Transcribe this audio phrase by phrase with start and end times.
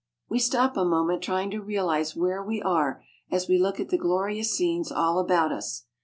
[0.27, 3.99] We stop a moment trying to realize where we are as we look at the
[3.99, 5.85] glorious scenes all about us.